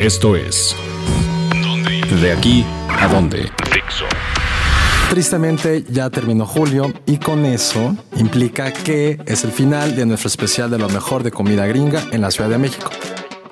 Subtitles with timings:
[0.00, 0.74] Esto es
[2.22, 3.50] De aquí a dónde.
[5.10, 10.70] Tristemente ya terminó julio y con eso implica que es el final de nuestro especial
[10.70, 12.90] de lo mejor de comida gringa en la Ciudad de México.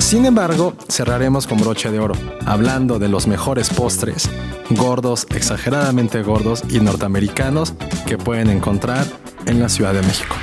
[0.00, 4.28] Sin embargo, cerraremos con broche de oro, hablando de los mejores postres,
[4.70, 7.74] gordos, exageradamente gordos y norteamericanos
[8.04, 9.06] que pueden encontrar
[9.46, 10.34] en la Ciudad de México.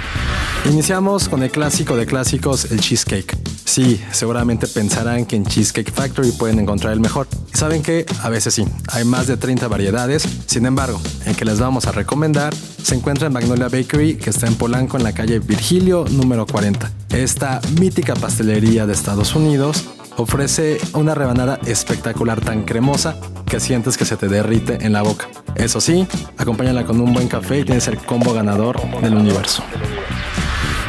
[0.63, 3.35] Iniciamos con el clásico de clásicos, el cheesecake.
[3.69, 7.27] Sí, seguramente pensarán que en Cheesecake Factory pueden encontrar el mejor.
[7.53, 10.27] Saben que a veces sí, hay más de 30 variedades.
[10.47, 14.47] Sin embargo, el que les vamos a recomendar se encuentra en Magnolia Bakery, que está
[14.47, 16.91] en Polanco, en la calle Virgilio número 40.
[17.11, 19.85] Esta mítica pastelería de Estados Unidos
[20.17, 25.29] ofrece una rebanada espectacular tan cremosa que sientes que se te derrite en la boca.
[25.53, 26.07] Eso sí,
[26.39, 29.61] acompáñala con un buen café y tienes el combo ganador del universo.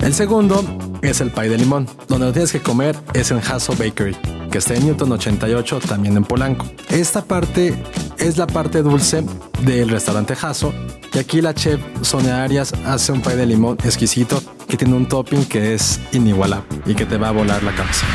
[0.00, 0.64] El segundo
[1.02, 1.86] es el pie de limón.
[2.08, 4.16] Donde lo tienes que comer es en Hasso Bakery,
[4.50, 6.66] que está en Newton 88, también en Polanco.
[6.88, 7.74] Esta parte
[8.18, 9.24] es la parte dulce
[9.62, 10.72] del restaurante Hasso.
[11.12, 15.08] Y aquí la chef Sonia Arias hace un pie de limón exquisito que tiene un
[15.08, 18.06] topping que es inigualable y que te va a volar la cabeza.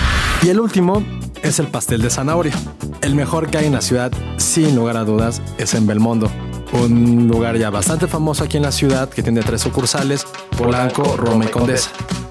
[0.42, 1.04] Y el último
[1.44, 2.54] es el pastel de zanahoria.
[3.02, 6.32] El mejor que hay en la ciudad, sin lugar a dudas, es en Belmondo
[6.74, 10.26] un lugar ya bastante famoso aquí en la ciudad que tiene tres sucursales,
[10.58, 11.90] Polanco, Roma y Condesa.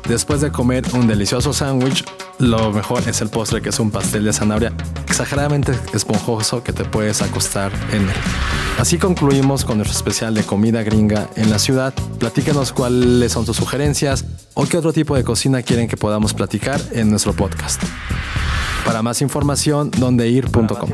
[0.09, 2.05] Después de comer un delicioso sándwich,
[2.39, 4.73] lo mejor es el postre que es un pastel de zanahoria
[5.07, 8.15] exageradamente esponjoso que te puedes acostar en él.
[8.79, 11.95] Así concluimos con nuestro especial de comida gringa en la ciudad.
[12.19, 14.25] Platícanos cuáles son tus sugerencias
[14.55, 17.83] o qué otro tipo de cocina quieren que podamos platicar en nuestro podcast.
[18.85, 20.91] Para más información, dondeir.com.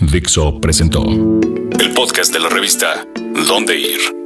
[0.00, 3.06] Dixo presentó el podcast de la revista
[3.48, 4.25] Dónde Ir.